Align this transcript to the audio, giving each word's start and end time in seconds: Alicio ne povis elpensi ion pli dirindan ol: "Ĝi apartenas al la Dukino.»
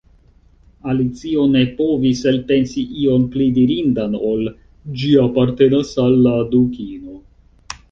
Alicio 0.93 1.43
ne 1.55 1.61
povis 1.81 2.21
elpensi 2.31 2.85
ion 3.03 3.27
pli 3.37 3.51
dirindan 3.59 4.17
ol: 4.31 4.43
"Ĝi 5.03 5.15
apartenas 5.29 5.95
al 6.07 6.21
la 6.27 6.35
Dukino.» 6.57 7.17